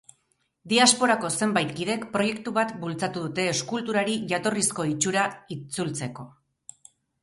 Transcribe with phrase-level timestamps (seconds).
[0.71, 5.31] Diasporako zenbait kidek proiektu bat bultzatu dute eskulturari jatorrizko itxura
[5.61, 6.33] itzutzeko.